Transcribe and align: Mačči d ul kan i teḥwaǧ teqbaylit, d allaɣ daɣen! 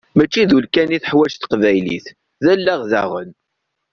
Mačči 0.17 0.43
d 0.49 0.51
ul 0.57 0.65
kan 0.73 0.93
i 0.97 0.99
teḥwaǧ 1.03 1.31
teqbaylit, 1.35 2.05
d 2.43 2.45
allaɣ 2.53 2.81
daɣen! 2.91 3.29